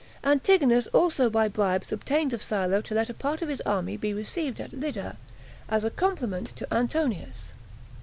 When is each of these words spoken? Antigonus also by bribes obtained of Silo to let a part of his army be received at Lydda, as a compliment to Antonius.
Antigonus 0.23 0.87
also 0.93 1.29
by 1.29 1.47
bribes 1.47 1.91
obtained 1.91 2.33
of 2.33 2.41
Silo 2.41 2.81
to 2.81 2.95
let 2.95 3.11
a 3.11 3.13
part 3.13 3.43
of 3.43 3.49
his 3.49 3.61
army 3.67 3.97
be 3.97 4.15
received 4.15 4.59
at 4.59 4.73
Lydda, 4.73 5.15
as 5.69 5.83
a 5.83 5.91
compliment 5.91 6.47
to 6.55 6.65
Antonius. 6.73 7.53